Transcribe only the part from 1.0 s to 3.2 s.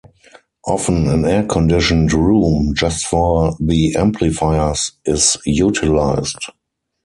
an air conditioned room just